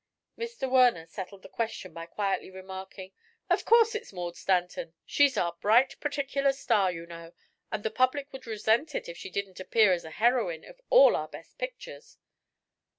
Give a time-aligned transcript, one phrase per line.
[0.35, 0.67] Mr.
[0.67, 3.11] Werner settled the question by quietly remarking:
[3.51, 4.95] "Of course it's Maud Stanton.
[5.05, 7.33] She's our bright, particular star, you know,
[7.71, 11.15] and the public would resent it if she didn't appear as the heroine of all
[11.15, 12.17] our best pictures."